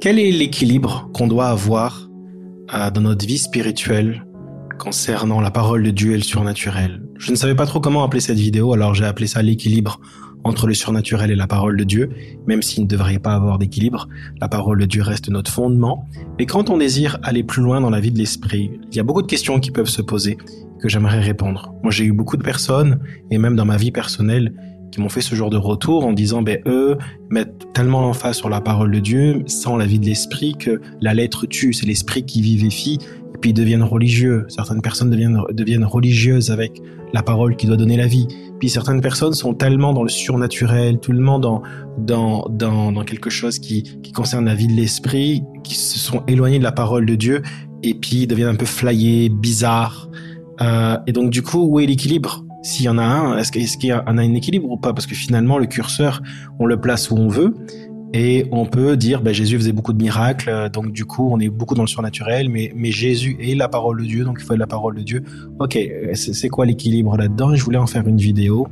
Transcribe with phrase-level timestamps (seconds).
[0.00, 2.08] Quel est l'équilibre qu'on doit avoir
[2.74, 4.24] euh, dans notre vie spirituelle
[4.78, 7.02] concernant la parole de Dieu et le surnaturel?
[7.18, 10.00] Je ne savais pas trop comment appeler cette vidéo, alors j'ai appelé ça l'équilibre
[10.44, 12.10] entre le surnaturel et la parole de Dieu,
[12.46, 14.08] même s'il ne devrait pas avoir d'équilibre.
[14.40, 16.08] La parole de Dieu reste notre fondement.
[16.38, 19.04] Mais quand on désire aller plus loin dans la vie de l'esprit, il y a
[19.04, 20.36] beaucoup de questions qui peuvent se poser
[20.80, 21.72] que j'aimerais répondre.
[21.84, 22.98] Moi, j'ai eu beaucoup de personnes,
[23.30, 24.52] et même dans ma vie personnelle,
[24.92, 26.96] qui m'ont fait ce genre de retour en disant, ben, eux
[27.30, 31.14] mettent tellement l'emphase sur la parole de Dieu, sans la vie de l'esprit, que la
[31.14, 32.98] lettre tue, c'est l'esprit qui vivifie,
[33.34, 34.44] et puis ils deviennent religieux.
[34.48, 36.80] Certaines personnes deviennent, deviennent religieuses avec
[37.12, 38.28] la parole qui doit donner la vie.
[38.60, 41.62] Puis certaines personnes sont tellement dans le surnaturel, tout le monde dans,
[41.98, 46.22] dans, dans, dans quelque chose qui, qui concerne la vie de l'esprit, qui se sont
[46.28, 47.42] éloignés de la parole de Dieu,
[47.82, 50.08] et puis deviennent un peu flyés, bizarres.
[50.60, 52.44] Euh, et donc du coup, où est l'équilibre?
[52.62, 54.92] S'il y en a un, est-ce qu'il y, en a un équilibre ou pas?
[54.92, 56.22] Parce que finalement, le curseur,
[56.58, 57.54] on le place où on veut.
[58.14, 61.48] Et on peut dire, ben, Jésus faisait beaucoup de miracles, donc du coup, on est
[61.48, 64.58] beaucoup dans le surnaturel, mais, Jésus est la parole de Dieu, donc il faut être
[64.58, 65.22] la parole de Dieu.
[65.60, 65.78] Ok,
[66.12, 67.54] c'est quoi l'équilibre là-dedans?
[67.54, 68.68] Je voulais en faire une vidéo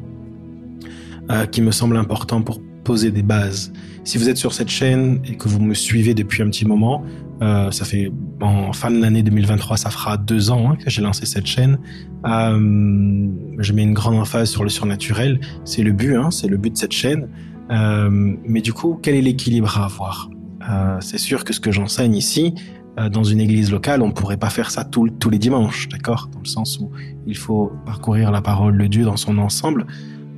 [1.31, 3.73] euh, qui me semble important pour poser des bases.
[4.05, 7.05] Si vous êtes sur cette chaîne et que vous me suivez depuis un petit moment,
[7.43, 11.01] euh, ça fait en fin de l'année 2023, ça fera deux ans hein, que j'ai
[11.01, 11.79] lancé cette chaîne.
[12.27, 15.41] Euh, je mets une grande emphase sur le surnaturel.
[15.65, 17.29] C'est le but, hein, c'est le but de cette chaîne.
[17.71, 18.11] Euh,
[18.45, 20.31] mais du coup, quel est l'équilibre à avoir?
[21.01, 22.55] C'est sûr que ce que j'enseigne ici,
[23.11, 26.29] dans une église locale, on pourrait pas faire ça tous les dimanches, d'accord?
[26.33, 26.93] Dans le sens où
[27.27, 29.87] il faut parcourir la parole de Dieu dans son ensemble.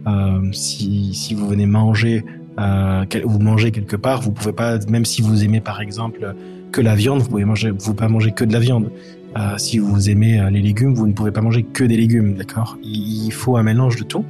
[0.06, 2.24] Euh, si, si vous venez manger,
[2.58, 6.34] euh, vous mangez quelque part, vous pouvez pas, même si vous aimez par exemple
[6.72, 8.90] que la viande, vous pouvez manger, vous pouvez pas manger que de la viande.
[9.36, 12.34] Euh, si vous aimez euh, les légumes, vous ne pouvez pas manger que des légumes,
[12.34, 12.76] d'accord?
[12.82, 14.24] Il faut un mélange de tout.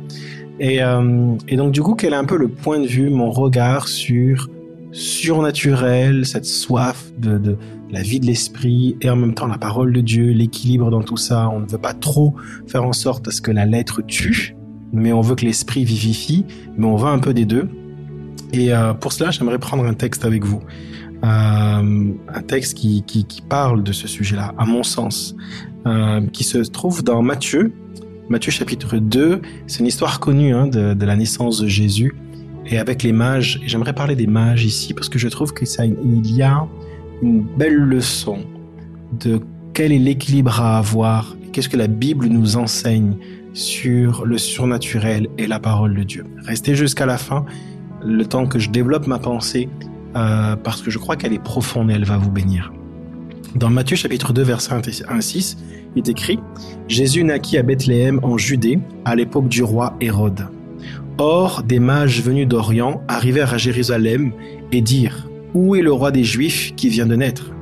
[0.61, 3.31] Et, euh, et, donc du coup, quel est un peu le point de vue, mon
[3.31, 4.48] regard sur
[4.93, 7.56] surnaturel, cette soif de, de
[7.91, 11.17] la vie de l'esprit et en même temps la parole de Dieu, l'équilibre dans tout
[11.17, 11.48] ça?
[11.48, 12.34] On ne veut pas trop
[12.69, 14.54] faire en sorte à ce que la lettre tue,
[14.92, 16.44] mais on veut que l'esprit vivifie,
[16.76, 17.69] mais on veut un peu des deux.
[18.53, 20.60] Et euh, pour cela, j'aimerais prendre un texte avec vous.
[21.25, 25.36] Euh, un texte qui, qui, qui, parle de ce sujet-là, à mon sens,
[25.86, 27.72] euh, qui se trouve dans Matthieu,
[28.28, 29.41] Matthieu chapitre 2.
[29.66, 32.14] C'est une histoire connue hein, de, de, la naissance de Jésus
[32.66, 33.60] et avec les mages.
[33.66, 36.66] J'aimerais parler des mages ici parce que je trouve que ça, il y a
[37.22, 38.38] une belle leçon
[39.20, 39.41] de
[39.74, 43.16] quel est l'équilibre à avoir, qu'est-ce que la Bible nous enseigne
[43.55, 46.25] sur le surnaturel et la parole de Dieu.
[46.45, 47.45] Restez jusqu'à la fin,
[48.05, 49.69] le temps que je développe ma pensée
[50.17, 52.73] euh, parce que je crois qu'elle est profonde et elle va vous bénir.
[53.55, 54.75] Dans Matthieu chapitre 2 verset
[55.09, 55.59] 1 6,
[55.95, 56.39] il est écrit
[56.89, 60.49] Jésus naquit à Bethléem en Judée à l'époque du roi Hérode.
[61.19, 64.33] Or, des mages venus d'Orient arrivèrent à Jérusalem
[64.73, 67.53] et dirent Où est le roi des Juifs qui vient de naître?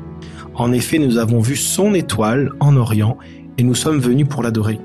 [0.55, 3.19] En effet, nous avons vu son étoile en Orient
[3.59, 4.79] et nous sommes venus pour l'adorer.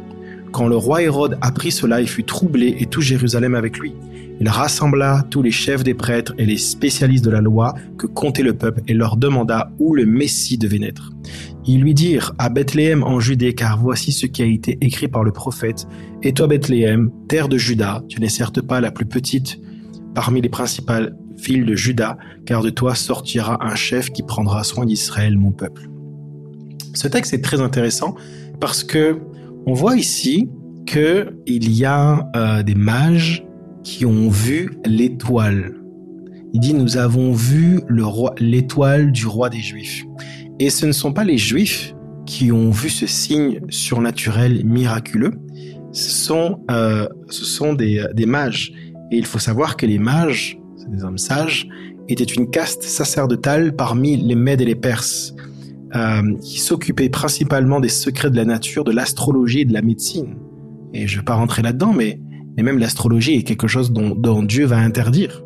[0.56, 3.94] Quand le roi Hérode apprit cela, il fut troublé et tout Jérusalem avec lui.
[4.40, 8.42] Il rassembla tous les chefs des prêtres et les spécialistes de la loi que comptait
[8.42, 11.12] le peuple et leur demanda où le Messie devait naître.
[11.66, 15.26] Ils lui dirent à Bethléem en Judée, car voici ce qui a été écrit par
[15.26, 15.90] le prophète.
[16.24, 19.60] Et toi, Bethléem, terre de Juda, tu n'es certes pas la plus petite
[20.14, 24.86] parmi les principales villes de Juda, car de toi sortira un chef qui prendra soin
[24.86, 25.90] d'Israël, mon peuple.
[26.94, 28.16] Ce texte est très intéressant
[28.62, 29.20] parce que
[29.66, 30.50] on voit ici
[30.86, 33.46] que il y a euh, des mages
[33.84, 35.74] qui ont vu l'étoile.
[36.53, 40.04] Il dit nous avons vu le roi, l'étoile du roi des Juifs.
[40.59, 41.94] Et ce ne sont pas les Juifs
[42.25, 45.34] qui ont vu ce signe surnaturel miraculeux.
[45.92, 48.72] Ce sont, euh, ce sont des, des mages.
[49.12, 51.68] Et il faut savoir que les mages, c'est des hommes sages,
[52.08, 55.36] étaient une caste sacerdotale parmi les Mèdes et les Perses,
[55.94, 60.35] euh, qui s'occupaient principalement des secrets de la nature, de l'astrologie et de la médecine.
[60.94, 62.19] Et je ne vais pas rentrer là-dedans, mais
[62.57, 65.44] même l'astrologie est quelque chose dont, Dieu va interdire.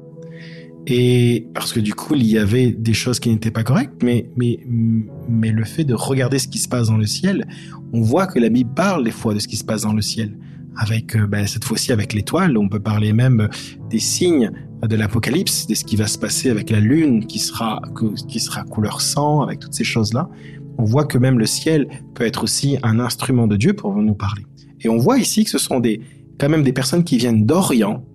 [0.87, 4.29] Et parce que du coup, il y avait des choses qui n'étaient pas correctes, mais,
[4.37, 7.47] mais le fait de regarder ce qui se passe dans le ciel,
[7.93, 10.01] on voit que la Bible parle des fois de ce qui se passe dans le
[10.01, 10.37] ciel.
[10.81, 13.49] Avec, ben, cette fois-ci, avec l'étoile, on peut parler même
[13.89, 14.49] des signes
[14.87, 17.81] de l'Apocalypse, de ce qui va se passer avec la lune qui sera,
[18.29, 20.29] qui sera couleur sang, avec toutes ces choses-là.
[20.77, 24.15] On voit que même le ciel peut être aussi un instrument de Dieu pour nous
[24.15, 24.45] parler.
[24.79, 25.99] Et on voit ici que ce sont des,
[26.39, 28.05] quand même des personnes qui viennent d'Orient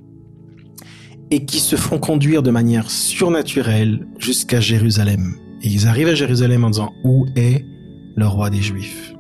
[1.31, 5.34] et qui se font conduire de manière surnaturelle jusqu'à Jérusalem.
[5.62, 7.64] Et ils arrivent à Jérusalem en disant Où est
[8.16, 9.13] le roi des Juifs?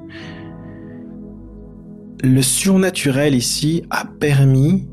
[2.24, 4.88] Le surnaturel ici a permis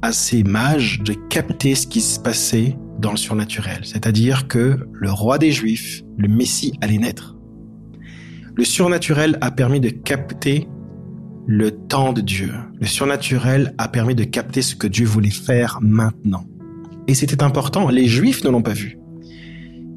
[0.00, 5.10] à ces mages de capter ce qui se passait dans le surnaturel, c'est-à-dire que le
[5.12, 7.36] roi des Juifs, le Messie, allait naître.
[8.56, 10.66] Le surnaturel a permis de capter
[11.46, 12.50] le temps de Dieu.
[12.80, 16.46] Le surnaturel a permis de capter ce que Dieu voulait faire maintenant.
[17.08, 18.98] Et c'était important, les Juifs ne l'ont pas vu.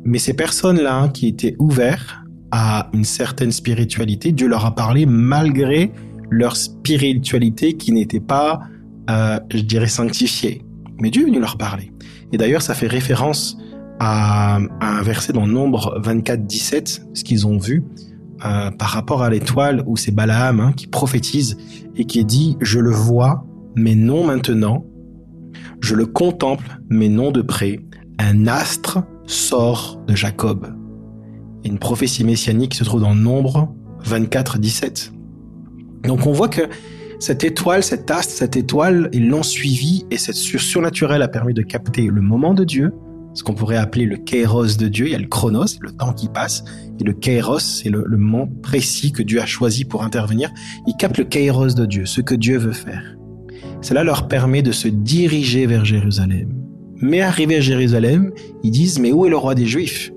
[0.03, 2.13] Mais ces personnes-là qui étaient ouvertes
[2.51, 5.93] à une certaine spiritualité, Dieu leur a parlé malgré
[6.31, 8.61] leur spiritualité qui n'était pas,
[9.09, 10.63] euh, je dirais, sanctifiée.
[10.99, 11.91] Mais Dieu est venu leur parler.
[12.31, 13.57] Et d'ailleurs, ça fait référence
[13.99, 17.83] à, un verset dans Nombre 24, 17, ce qu'ils ont vu
[18.45, 21.57] euh, par rapport à l'étoile où c'est Balaam hein, qui prophétise
[21.95, 23.45] et qui dit «Je le vois,
[23.75, 24.85] mais non maintenant.
[25.81, 27.79] Je le contemple, mais non de près.
[28.17, 30.67] Un astre sort de Jacob.»
[31.63, 33.73] une prophétie messianique se trouve dans Nombre
[34.03, 35.13] 24, 17.
[36.03, 36.61] Donc on voit que
[37.19, 41.61] cette étoile, cet astre, cette étoile, ils l'ont suivi et cette surnaturel a permis de
[41.61, 42.93] capter le moment de Dieu,
[43.33, 45.05] ce qu'on pourrait appeler le kairos de Dieu.
[45.05, 46.63] Il y a le chronos, le temps qui passe,
[46.99, 50.51] et le kairos, c'est le, moment précis que Dieu a choisi pour intervenir.
[50.87, 53.15] Ils captent le kairos de Dieu, ce que Dieu veut faire.
[53.81, 56.49] Cela leur permet de se diriger vers Jérusalem.
[57.01, 58.31] Mais arrivé à Jérusalem,
[58.63, 60.11] ils disent, mais où est le roi des Juifs?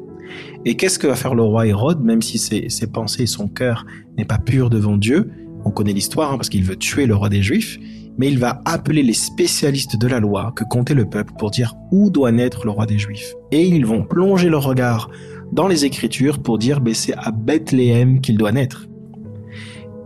[0.66, 3.84] Et qu'est-ce que va faire le roi Hérode, même si ses, pensées et son cœur
[4.16, 5.30] n'est pas pur devant Dieu?
[5.64, 7.78] On connaît l'histoire hein, parce qu'il veut tuer le roi des Juifs,
[8.18, 11.74] mais il va appeler les spécialistes de la loi que comptait le peuple pour dire
[11.90, 13.34] où doit naître le roi des Juifs.
[13.50, 15.10] Et ils vont plonger leur regard
[15.52, 18.86] dans les Écritures pour dire ben, c'est à Bethléem qu'il doit naître.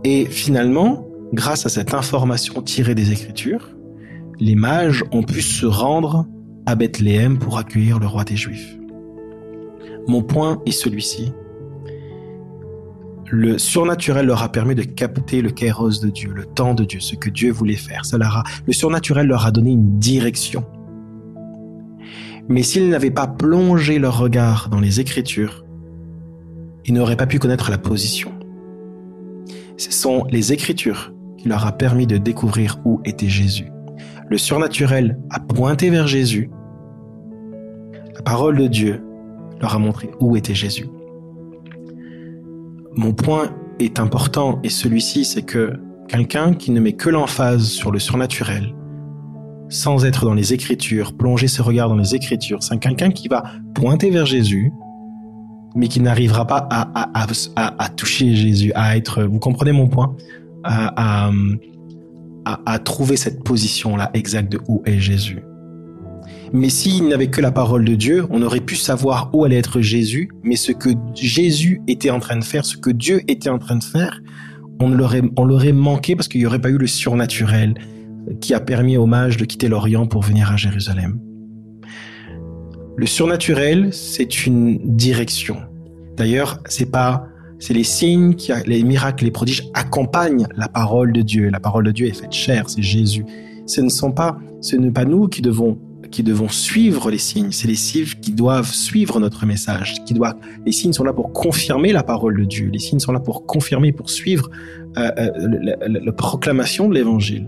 [0.03, 3.69] Et finalement, grâce à cette information tirée des Écritures,
[4.39, 6.25] les mages ont pu se rendre
[6.65, 8.77] à Bethléem pour accueillir le roi des Juifs.
[10.07, 11.33] Mon point est celui-ci.
[13.31, 16.99] Le surnaturel leur a permis de capter le kairos de Dieu, le temps de Dieu,
[16.99, 18.03] ce que Dieu voulait faire.
[18.03, 20.65] Ça le surnaturel leur a donné une direction.
[22.47, 25.63] Mais s'ils n'avaient pas plongé leur regard dans les Écritures,
[26.85, 28.31] ils n'auraient pas pu connaître la position.
[29.77, 33.71] Ce sont les Écritures qui leur a permis de découvrir où était Jésus.
[34.27, 36.49] Le surnaturel a pointé vers Jésus.
[38.15, 39.03] La parole de Dieu
[39.61, 40.87] leur a montré où était Jésus.
[42.99, 45.79] Mon point est important et celui-ci, c'est que
[46.09, 48.75] quelqu'un qui ne met que l'emphase sur le surnaturel,
[49.69, 53.43] sans être dans les Écritures, plonger ses regards dans les Écritures, c'est quelqu'un qui va
[53.73, 54.73] pointer vers Jésus,
[55.77, 60.13] mais qui n'arrivera pas à, toucher Jésus, à être, vous comprenez mon point,
[60.65, 61.31] à,
[62.43, 65.39] à trouver cette position-là exacte de où est Jésus.
[66.51, 69.81] Mais s'il n'avait que la parole de Dieu, on aurait pu savoir où allait être
[69.81, 73.59] Jésus, mais ce que Jésus était en train de faire, ce que Dieu était en
[73.59, 74.21] train de faire,
[74.81, 77.75] on l'aurait, manqué parce qu'il n'y aurait pas eu le surnaturel
[78.41, 81.19] qui a permis aux mages de quitter l'Orient pour venir à Jérusalem.
[82.95, 85.57] Le surnaturel, c'est une direction.
[86.17, 87.27] D'ailleurs, c'est pas,
[87.59, 91.49] c'est les signes, qui, les miracles, les prodiges accompagnent la parole de Dieu.
[91.49, 93.25] La parole de Dieu est faite chair, c'est Jésus.
[93.65, 95.77] Ce ne sont pas, ce n'est pas nous qui devons
[96.11, 97.51] qui devons suivre les signes.
[97.51, 99.95] C'est les signes qui doivent suivre notre message.
[100.05, 102.69] Qui doivent, les signes sont là pour confirmer la parole de Dieu.
[102.71, 104.49] Les signes sont là pour confirmer, pour suivre
[104.97, 107.47] euh, euh, la, proclamation de l'évangile.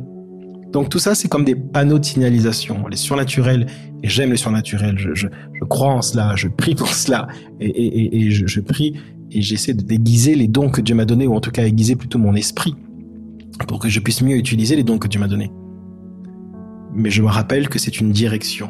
[0.72, 2.88] Donc tout ça, c'est comme des panneaux de signalisation.
[2.88, 3.68] Les surnaturels,
[4.04, 5.28] et j'aime les surnaturels, je,
[5.70, 7.28] crois en cela, je prie pour cela,
[7.60, 8.96] et je, je prie
[9.32, 11.96] et j'essaie de déguiser les dons que Dieu m'a donnés, ou en tout cas aiguiser
[11.96, 12.76] plutôt mon esprit,
[13.68, 15.52] pour que je puisse mieux utiliser les dons que Dieu m'a donnés
[16.94, 18.70] mais je me rappelle que c'est une direction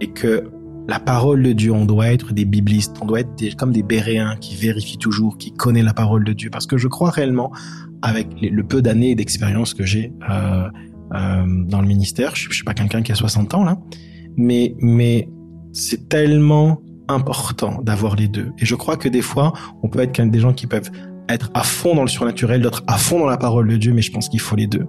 [0.00, 0.44] et que
[0.88, 4.36] la parole de Dieu, on doit être des biblistes, on doit être comme des béréens
[4.40, 7.52] qui vérifient toujours, qui connaissent la parole de Dieu, parce que je crois réellement,
[8.00, 10.68] avec le peu d'années d'expérience que j'ai euh,
[11.14, 13.78] euh, dans le ministère, je, je suis pas quelqu'un qui a 60 ans là,
[14.36, 15.28] mais mais
[15.72, 18.52] c'est tellement important d'avoir les deux.
[18.58, 20.90] Et je crois que des fois, on peut être des gens qui peuvent
[21.28, 24.02] être à fond dans le surnaturel, d'autres à fond dans la parole de Dieu, mais
[24.02, 24.86] je pense qu'il faut les deux.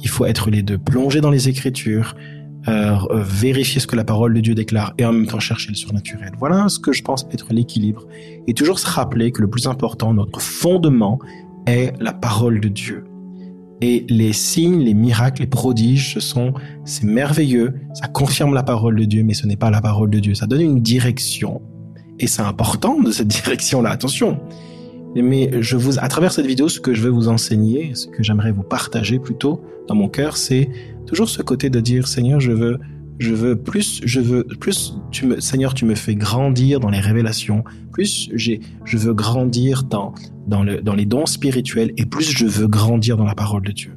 [0.00, 2.14] Il faut être les deux, plonger dans les Écritures,
[2.68, 5.76] euh, vérifier ce que la parole de Dieu déclare et en même temps chercher le
[5.76, 6.32] surnaturel.
[6.38, 8.06] Voilà ce que je pense être l'équilibre.
[8.48, 11.20] Et toujours se rappeler que le plus important, notre fondement,
[11.66, 13.04] est la parole de Dieu.
[13.82, 18.96] Et les signes, les miracles, les prodiges, ce sont, c'est merveilleux, ça confirme la parole
[18.96, 20.34] de Dieu, mais ce n'est pas la parole de Dieu.
[20.34, 21.60] Ça donne une direction.
[22.18, 23.90] Et c'est important de cette direction-là.
[23.90, 24.40] Attention.
[25.22, 28.22] Mais je vous, à travers cette vidéo, ce que je veux vous enseigner, ce que
[28.22, 30.68] j'aimerais vous partager plutôt dans mon cœur, c'est
[31.06, 32.78] toujours ce côté de dire, Seigneur, je veux,
[33.18, 37.00] je veux plus, je veux plus, tu me, Seigneur, tu me fais grandir dans les
[37.00, 40.12] révélations, plus j'ai, je veux grandir dans,
[40.46, 43.72] dans le, dans les dons spirituels et plus je veux grandir dans la parole de
[43.72, 43.92] Dieu.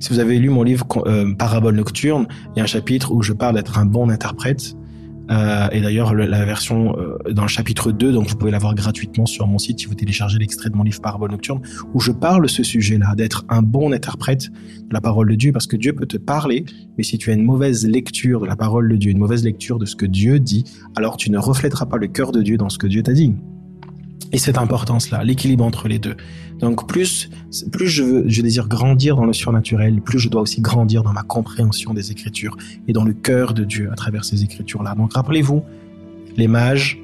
[0.00, 3.22] Si vous avez lu mon livre euh, Parabole nocturne, il y a un chapitre où
[3.22, 4.74] je parle d'être un bon interprète.
[5.30, 9.26] Euh, et d'ailleurs, la version euh, dans le chapitre 2, donc vous pouvez l'avoir gratuitement
[9.26, 11.60] sur mon site si vous téléchargez l'extrait de mon livre Parabole nocturne,
[11.94, 15.52] où je parle de ce sujet-là, d'être un bon interprète de la parole de Dieu,
[15.52, 16.64] parce que Dieu peut te parler,
[16.96, 19.78] mais si tu as une mauvaise lecture de la parole de Dieu, une mauvaise lecture
[19.78, 20.64] de ce que Dieu dit,
[20.96, 23.34] alors tu ne reflèteras pas le cœur de Dieu dans ce que Dieu t'a dit.
[24.32, 26.16] Et cette importance-là, l'équilibre entre les deux.
[26.58, 27.30] Donc plus,
[27.72, 31.12] plus je, veux, je désire grandir dans le surnaturel, plus je dois aussi grandir dans
[31.12, 32.56] ma compréhension des Écritures
[32.88, 34.94] et dans le cœur de Dieu à travers ces Écritures-là.
[34.96, 35.62] Donc rappelez-vous,
[36.36, 36.98] les mages,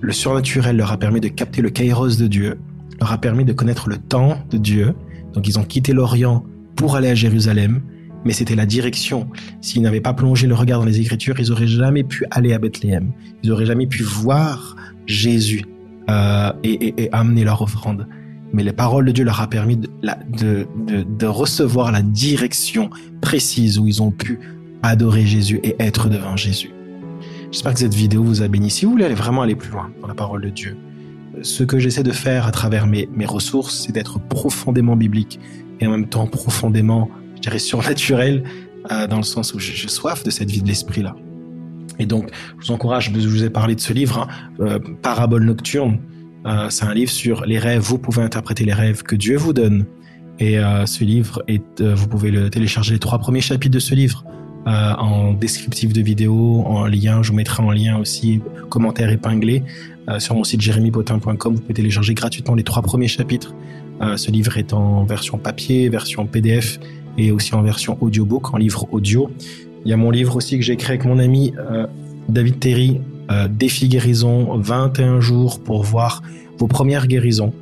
[0.00, 2.58] le surnaturel leur a permis de capter le kairos de Dieu,
[3.00, 4.94] leur a permis de connaître le temps de Dieu.
[5.32, 6.44] Donc ils ont quitté l'Orient
[6.76, 7.80] pour aller à Jérusalem,
[8.24, 9.28] mais c'était la direction.
[9.60, 12.58] S'ils n'avaient pas plongé le regard dans les Écritures, ils auraient jamais pu aller à
[12.58, 13.10] Bethléem.
[13.42, 15.64] Ils auraient jamais pu voir Jésus
[16.10, 18.06] euh, et, et, amener leur offrande.
[18.52, 19.88] Mais les paroles de Dieu leur a permis de,
[20.30, 22.88] de, de, de, recevoir la direction
[23.20, 24.40] précise où ils ont pu
[24.82, 26.70] adorer Jésus et être devant Jésus.
[27.50, 28.70] J'espère que cette vidéo vous a béni.
[28.70, 30.76] Si vous voulez vraiment aller plus loin dans la parole de Dieu,
[31.42, 35.38] ce que j'essaie de faire à travers mes, mes ressources, c'est d'être profondément biblique
[35.80, 38.44] et en même temps profondément, je dirais, surnaturel,
[38.90, 41.14] euh, dans le sens où j'ai soif de cette vie de l'esprit-là.
[41.98, 44.28] Et donc, je vous encourage, je vous ai parlé de ce livre, hein,
[44.60, 45.98] euh, Parabole nocturne.
[46.46, 47.82] Euh, c'est un livre sur les rêves.
[47.82, 49.84] Vous pouvez interpréter les rêves que Dieu vous donne.
[50.38, 53.94] Et euh, ce livre, est, vous pouvez le télécharger les trois premiers chapitres de ce
[53.94, 54.24] livre
[54.66, 57.22] en descriptif de vidéo, en lien.
[57.22, 59.62] Je vous mettrai en lien aussi, commentaire épinglé.
[60.18, 63.54] sur mon site jérémypotin.com, vous pouvez télécharger gratuitement les trois premiers chapitres.
[64.16, 66.78] ce livre est en version papier, version PDF
[67.16, 69.30] et aussi en version audiobook, en livre audio.
[69.84, 71.86] Il y a mon livre aussi que j'ai écrit avec mon ami euh,
[72.28, 76.22] David Terry, euh, Défi guérison, 21 jours pour voir
[76.58, 77.52] vos premières guérisons.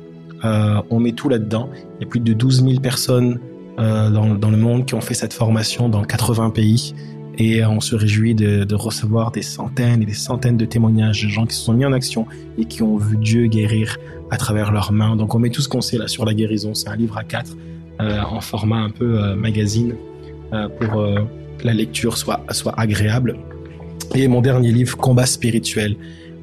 [0.43, 1.69] Euh, on met tout là-dedans.
[1.99, 3.39] Il y a plus de 12 000 personnes
[3.77, 6.95] dans, le monde qui ont fait cette formation dans 80 pays.
[7.37, 11.29] Et on se réjouit de, de, recevoir des centaines et des centaines de témoignages de
[11.29, 12.25] gens qui se sont mis en action
[12.57, 13.99] et qui ont vu Dieu guérir
[14.31, 15.15] à travers leurs mains.
[15.15, 16.73] Donc on met tout ce qu'on sait là sur la guérison.
[16.73, 17.55] C'est un livre à quatre
[17.99, 19.93] en format un peu magazine
[20.79, 21.03] pour
[21.63, 23.37] la lecture soit, soit agréable.
[24.15, 25.95] Et mon dernier livre, Combat spirituel.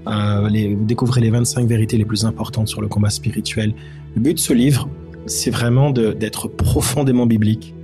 [0.06, 3.74] Euh, les, vous découvrez les 25 vérités les plus importantes sur le combat spirituel.
[4.14, 4.88] Le but de ce livre,
[5.26, 7.74] c'est vraiment d'être profondément biblique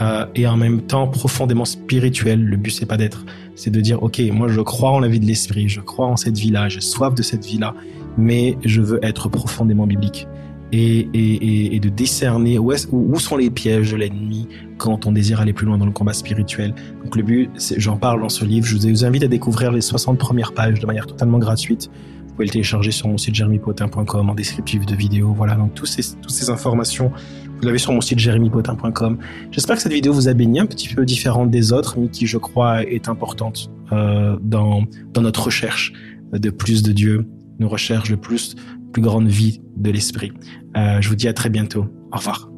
[0.00, 2.44] euh, et en même temps profondément spirituel.
[2.44, 3.24] Le but, c'est pas d'être,
[3.56, 6.16] c'est de dire, ok, moi je crois en la vie de l'esprit, je crois en
[6.16, 7.74] cette vie-là, j'ai soif de cette vie-là,
[8.16, 10.28] mais je veux être profondément biblique
[10.72, 15.12] et, et, et de décerner où, est, où, sont les pièges de l'ennemi quand on
[15.12, 16.74] désire aller plus loin dans le combat spirituel.
[17.04, 20.18] Donc le but, j'en parle dans ce livre, je vous invite à découvrir les 60
[20.18, 21.90] premières pages de manière totalement gratuite.
[22.26, 25.32] Vous pouvez le télécharger sur mon site jeremypotin.com en descriptif de vidéo.
[25.34, 27.10] Voilà, donc toutes ces, toutes ces informations,
[27.56, 29.18] vous l'avez sur mon site jeremypotin.com.
[29.50, 32.26] J'espère que cette vidéo vous a béni, un petit peu différente des autres, mais qui,
[32.26, 35.94] je crois, est importante euh, dans, dans notre recherche
[36.32, 37.26] de plus de Dieu,
[37.58, 38.56] nos recherches de plus
[38.96, 40.32] plus grande vie de l'esprit.
[40.74, 41.84] Euh, je vous dis à très bientôt.
[42.12, 42.48] Au revoir.